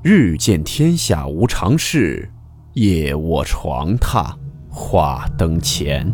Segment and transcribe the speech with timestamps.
[0.00, 2.30] 日见天下无常事，
[2.74, 4.32] 夜卧床榻
[4.70, 6.08] 话灯前。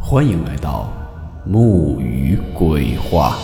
[0.00, 0.90] 欢迎来到
[1.44, 3.36] 木鱼鬼话。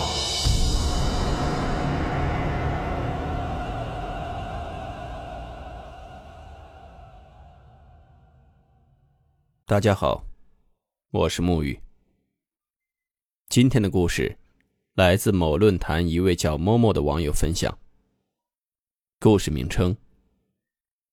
[9.67, 10.23] 大家好，
[11.11, 11.79] 我是木鱼。
[13.49, 14.35] 今天的故事
[14.95, 17.77] 来自某论坛一位叫默默的网友分享。
[19.23, 19.95] 故事名称：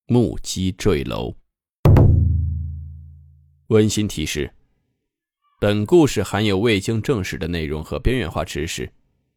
[0.07, 1.33] 木屐坠楼。
[3.69, 4.53] 温馨提示：
[5.61, 8.93] 本故事含有未经证实的内容和边缘化知识，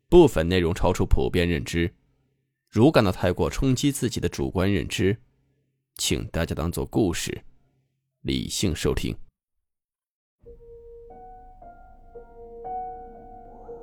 [0.09, 1.93] 部分内容超出普遍认知。
[2.67, 5.15] 如感到太过冲击自己的主观认知，
[5.93, 7.43] 请大家当做故事，
[8.21, 9.15] 理性收听。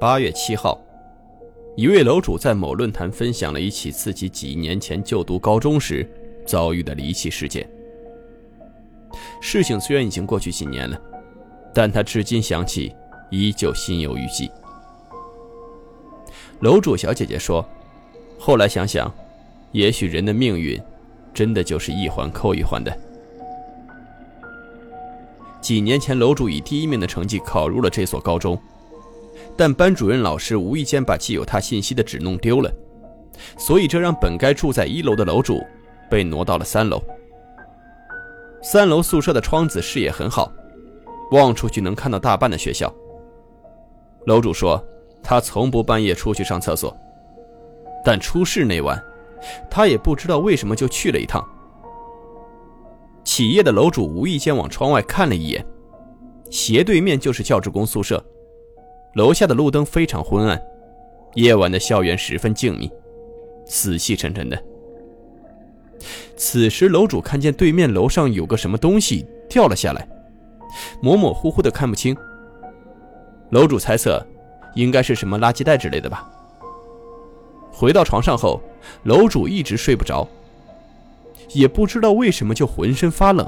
[0.01, 0.90] 八月七号。
[1.81, 6.07] 一位楼主在某论坛分享了一起自己几年前就读高中时
[6.47, 7.67] 遭遇的离奇事件。
[9.41, 11.01] 事情虽然已经过去几年了，
[11.73, 12.95] 但他至今想起
[13.31, 14.51] 依旧心有余悸。
[16.59, 17.67] 楼主小姐姐说
[18.39, 19.11] ：“后来想想，
[19.73, 20.79] 也许人的命运
[21.33, 22.95] 真的就是一环扣一环的。”
[25.63, 28.61] 几年前，楼主以第一名的成绩考入了这所高中。
[29.61, 32.73] 但班主任老师无意间把记有他信息的纸弄丢了，
[33.59, 35.63] 所以这让本该住在一楼的楼主
[36.09, 36.99] 被挪到了三楼。
[38.63, 40.51] 三楼宿舍的窗子视野很好，
[41.33, 42.91] 望出去能看到大半的学校。
[44.25, 44.83] 楼主说，
[45.23, 46.97] 他从不半夜出去上厕所，
[48.03, 48.99] 但出事那晚，
[49.71, 51.47] 他也不知道为什么就去了一趟。
[53.25, 55.63] 起夜的楼主无意间往窗外看了一眼，
[56.49, 58.25] 斜对面就是教职工宿舍。
[59.15, 60.61] 楼下的路灯非常昏暗，
[61.35, 62.91] 夜晚的校园十分静谧，
[63.67, 64.63] 死气沉沉的。
[66.37, 70.09] 此时，楼主看见对面楼上有个什么东西掉了下来，
[71.03, 72.17] 模模糊糊的看不清。
[73.51, 74.25] 楼主猜测，
[74.77, 76.31] 应该是什么垃圾袋之类的吧。
[77.73, 78.61] 回到床上后，
[79.03, 80.27] 楼主一直睡不着，
[81.49, 83.47] 也不知道为什么就浑身发冷，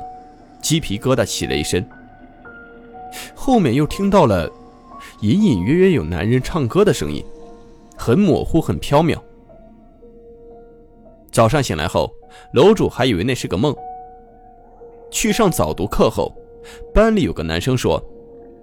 [0.61, 1.89] 鸡皮疙瘩起了一身。
[3.35, 4.51] 后面又听到了。
[5.23, 7.25] 隐隐约约有男人唱歌的声音，
[7.97, 9.17] 很模糊，很飘渺。
[11.31, 12.13] 早上醒来后，
[12.55, 13.75] 楼主还以为那是个梦。
[15.13, 16.35] 去上早读课后，
[16.93, 18.03] 班里有个男生说，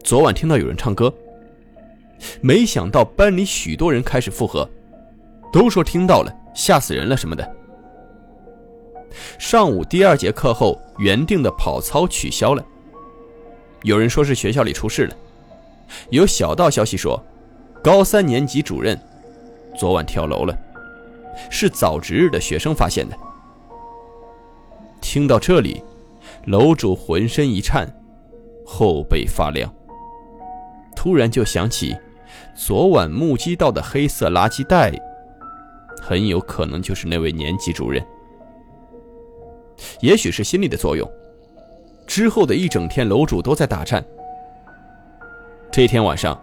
[0.03, 1.13] 昨晚听到有人唱歌。
[2.41, 4.69] 没想到班里许多人开始附和，
[5.53, 7.55] 都说听到了，吓死人了什么的。
[9.37, 12.61] 上午第二节课后，原定的跑操取消了。
[13.83, 15.15] 有人说是学校里出事了。
[16.09, 17.22] 有小道消息说，
[17.83, 19.00] 高三年级主任
[19.77, 20.57] 昨晚跳楼了，
[21.50, 23.16] 是早值日的学生发现的。
[25.01, 25.81] 听到这里，
[26.45, 27.88] 楼主浑身一颤，
[28.66, 29.73] 后背发凉。
[30.95, 31.95] 突然就想起，
[32.56, 34.94] 昨晚目击到的黑色垃圾袋，
[36.01, 38.06] 很有可能就是那位年级主任。
[40.01, 41.09] 也许是心理的作用，
[42.06, 44.06] 之后的一整天，楼主都在打颤。
[45.72, 46.40] 这天晚上，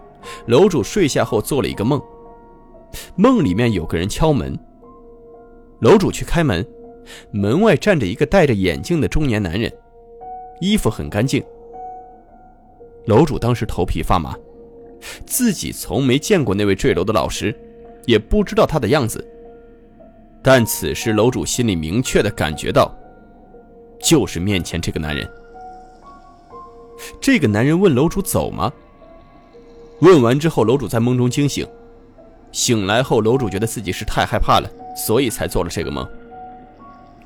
[0.47, 2.01] 楼主睡下后做了一个梦，
[3.17, 4.57] 梦里面有个人敲门。
[5.81, 6.65] 楼主去开门，
[7.33, 9.71] 门外站着一个戴着眼镜的中年男人，
[10.61, 11.43] 衣服很干净。
[13.07, 14.35] 楼主当时头皮发麻，
[15.27, 17.55] 自己从没见过那位坠楼的老师，
[18.07, 19.25] 也不知道他的样子。
[20.41, 22.97] 但此时楼主心里明确的感觉到，
[24.01, 25.29] 就是面前这个男人。
[27.21, 28.73] 这个男人问楼主走吗？
[30.01, 31.67] 问完之后，楼主在梦中惊醒。
[32.53, 36.07] 醒来后，楼主觉得自己是太害怕了，所以才做了这个梦。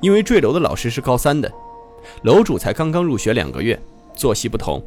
[0.01, 1.51] 因为坠楼的老师是高三的，
[2.23, 3.79] 楼主才刚刚入学两个月，
[4.15, 4.83] 作息不同，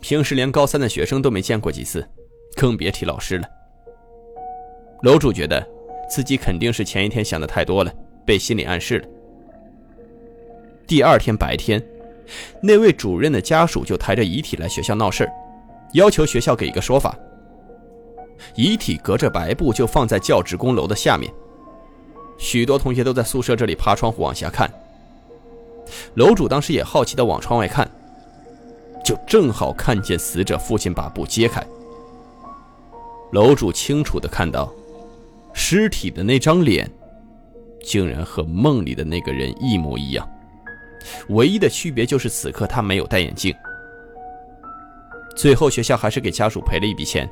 [0.00, 2.06] 平时连高三的学生都没见过几次，
[2.56, 3.46] 更别提老师了。
[5.02, 5.64] 楼主觉得
[6.10, 7.92] 自己肯定是前一天想的太多了，
[8.24, 9.08] 被心理暗示了。
[10.86, 11.80] 第二天白天，
[12.62, 15.30] 那位主任的家属就抬着遗体来学校闹事儿。
[15.92, 17.16] 要求学校给一个说法。
[18.54, 21.32] 遗体隔着白布就放在教职工楼的下面，
[22.38, 24.70] 许多同学都在宿舍这里趴窗户往下看。
[26.14, 27.90] 楼主当时也好奇的往窗外看，
[29.04, 31.64] 就正好看见死者父亲把布揭开。
[33.32, 34.72] 楼主清楚的看到，
[35.52, 36.88] 尸体的那张脸，
[37.82, 40.28] 竟然和梦里的那个人一模一样，
[41.30, 43.54] 唯一的区别就是此刻他没有戴眼镜。
[45.38, 47.30] 最后，学校还是给家属赔了一笔钱。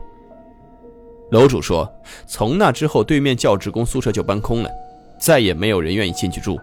[1.32, 1.92] 楼主说，
[2.24, 4.70] 从那之后，对面教职工宿舍就搬空了，
[5.18, 6.56] 再也没有人愿意进去住。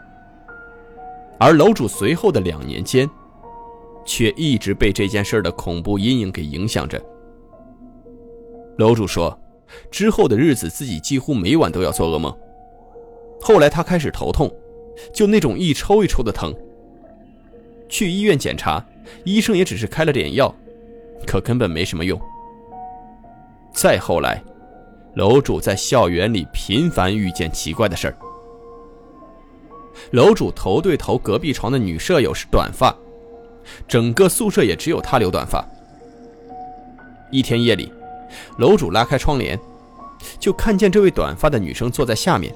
[1.38, 3.10] 而楼主随后的两年间，
[4.06, 6.98] 却一直被这件事的恐怖阴影给影响着。
[8.78, 9.38] 楼主说，
[9.92, 12.34] 之后的日子自己几乎每晚都要做噩梦。
[13.42, 14.50] 后来他开始头痛，
[15.14, 16.56] 就那种一抽一抽的疼。
[17.90, 18.82] 去医院检查，
[19.26, 20.56] 医生也只是开了点药，
[21.24, 22.20] 可根本没什么用。
[23.74, 24.42] 再后来，
[25.16, 28.16] 楼主在校园里频繁遇见奇怪的事儿。
[30.12, 32.96] 楼主头对头隔壁床的女舍友是短发，
[33.88, 35.64] 整个宿舍也只有她留短发。
[37.32, 37.92] 一天夜里，
[38.58, 39.60] 楼主拉开窗帘，
[40.40, 42.54] 就看见这位短发的女生坐在下面。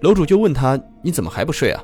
[0.00, 1.82] 楼主就问她：“你怎么还不睡啊？”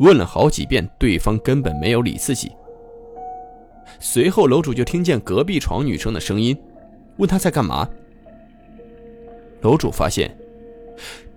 [0.00, 2.52] 问了好几遍，对方根本没有理自己。
[4.00, 6.56] 随后，楼主就听见隔壁床女生的声音，
[7.16, 7.88] 问她在干嘛。
[9.60, 10.36] 楼主发现。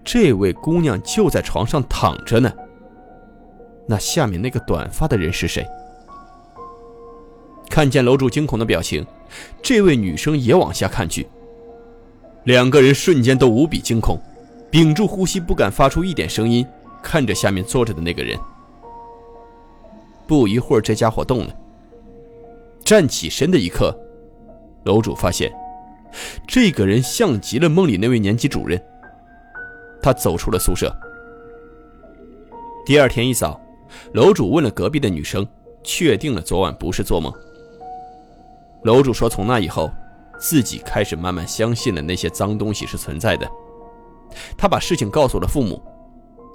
[0.09, 2.49] 这位姑娘就在床上躺着呢。
[3.85, 5.67] 那下面那个短发的人是谁？
[7.69, 9.05] 看见楼主惊恐的表情，
[9.61, 11.27] 这位女生也往下看去。
[12.45, 14.17] 两个人瞬间都无比惊恐，
[14.71, 16.65] 屏住呼吸，不敢发出一点声音，
[17.03, 18.39] 看着下面坐着的那个人。
[20.25, 21.53] 不一会儿，这家伙动了。
[22.87, 23.93] 站起身的一刻，
[24.85, 25.51] 楼主发现，
[26.47, 28.81] 这个人像极了梦里那位年级主任。
[30.01, 30.89] 他走出了宿舍。
[32.85, 33.59] 第二天一早，
[34.13, 35.45] 楼主问了隔壁的女生，
[35.83, 37.29] 确定了昨晚不是做梦。
[38.83, 39.91] 楼主说，从那以后，
[40.39, 43.45] 自己开始慢慢相信了那些脏东西是存在的。
[44.57, 45.83] 他把事情告诉了父母，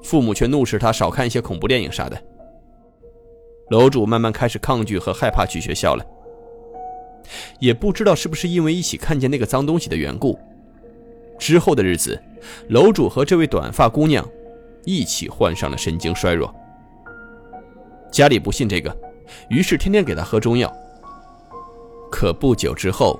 [0.03, 2.19] 父母却怒斥他少看一些恐怖电影啥的。
[3.69, 6.03] 楼主慢慢开始抗拒和害怕去学校了。
[7.59, 10.39] 也不知道是不是因为一起看见那个脏东西的缘故。
[11.39, 12.21] 之后的日子，
[12.69, 14.27] 楼主和这位短发姑娘
[14.85, 16.55] 一起患上了神经衰弱。
[18.11, 18.97] 家里不信这个，
[19.49, 20.73] 于是天天给他喝中药。
[22.11, 23.19] 可不久之后，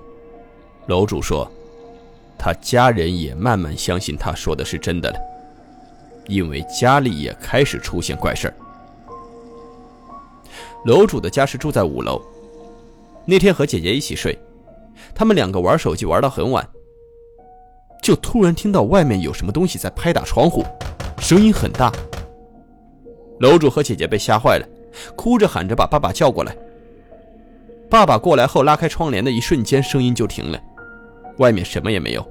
[0.87, 1.51] 楼主说，
[2.39, 5.19] 他家人也慢慢相信他说的是真的了，
[6.29, 8.53] 因为家里也开始出现怪事。
[10.85, 12.21] 楼主的家是住在五楼，
[13.25, 14.37] 那天和姐姐一起睡，
[15.15, 16.69] 他们两个玩手机玩到很晚。
[18.03, 20.65] 就突然听到外面有什么东西在拍打窗户，
[21.19, 21.93] 声音很大。
[23.39, 24.67] 楼主和姐姐被吓坏了，
[25.15, 26.57] 哭着喊着把爸爸叫过来。
[27.89, 30.61] 爸爸过来后拉开窗帘的一瞬间，声音就停了，
[31.39, 32.27] 外面什么也没有。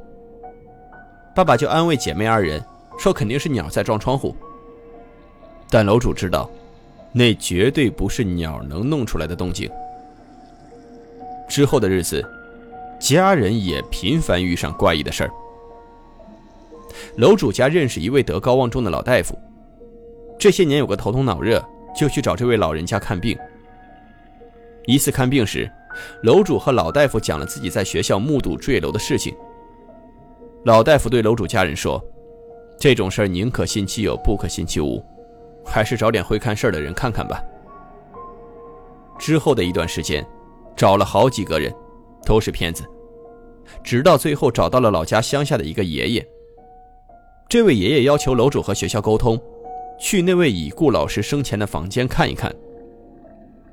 [1.33, 2.61] 爸爸就安慰姐妹二人
[2.97, 4.35] 说：“肯定是鸟在撞窗户。”
[5.71, 6.49] 但楼主知道，
[7.13, 9.69] 那绝对不是鸟能弄出来的动静。
[11.51, 12.25] 之后的日子，
[12.97, 15.31] 家人也频繁遇上怪异的事儿。
[17.17, 19.37] 楼主家认识一位德高望重的老大夫，
[20.39, 21.61] 这些年有个头痛脑热，
[21.93, 23.37] 就去找这位老人家看病。
[24.85, 25.69] 一次看病时，
[26.23, 29.35] 楼主和老大夫讲了自己在学校目睹坠楼的事情。
[30.63, 32.01] 老大夫对楼主家人说
[32.79, 35.03] ：“这种事儿宁可信其有，不可信其无，
[35.65, 37.43] 还是找点会看事儿的人看看吧。”
[39.19, 40.25] 之后的一段时间，
[40.75, 41.73] 找了好几个人，
[42.25, 42.83] 都是骗子，
[43.83, 46.27] 直到最后找到了老家乡下的一个爷爷。
[47.47, 49.39] 这位爷爷要求楼主和学校沟通，
[49.99, 52.53] 去那位已故老师生前的房间看一看。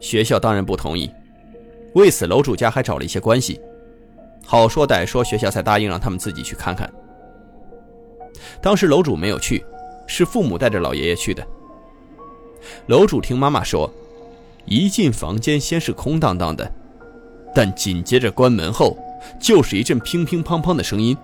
[0.00, 1.10] 学校当然不同意，
[1.94, 3.60] 为此楼主家还找了一些关系，
[4.44, 6.92] 好说歹说，学校才答应让他们自己去看看。
[8.60, 9.64] 当时楼主没有去，
[10.06, 11.46] 是父母带着老爷爷去的。
[12.86, 13.90] 楼主听妈妈说，
[14.64, 16.70] 一进房间先是空荡荡的，
[17.54, 18.96] 但紧接着关门后，
[19.40, 21.16] 就是一阵乒乒乓乓的声音。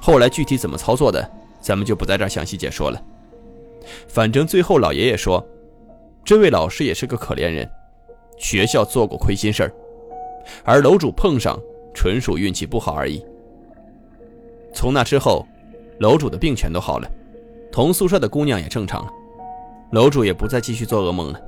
[0.00, 1.28] 后来具体怎么操作的，
[1.60, 3.02] 咱们就不在这详细解说了。
[4.08, 5.44] 反正最后老爷爷说，
[6.24, 7.68] 这位老师也是个可怜人，
[8.38, 9.72] 学校做过亏心事儿，
[10.64, 11.58] 而楼主碰上
[11.94, 13.24] 纯属运气不好而已。
[14.72, 15.46] 从那之后，
[15.98, 17.10] 楼主的病全都好了，
[17.72, 19.10] 同宿舍的姑娘也正常了，
[19.92, 21.40] 楼主也不再继续做噩梦了。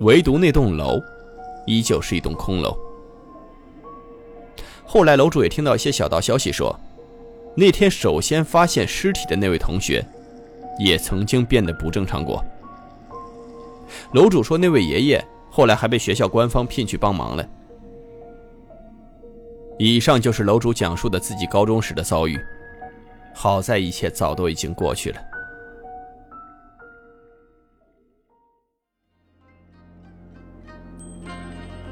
[0.00, 1.00] 唯独那栋楼，
[1.66, 2.76] 依旧是一栋空楼。
[4.84, 6.78] 后来楼主也听到一些小道消息说。
[7.54, 10.02] 那天首先发现尸体的那位同学，
[10.78, 12.42] 也曾经变得不正常过。
[14.14, 17.46] 楼主说，那位爷爷后来还被学校官方聘去帮忙了。
[19.78, 22.40] 以上就是楼主讲述的自己高中时的遭遇，
[23.34, 25.20] 好在一切早都已经过去了。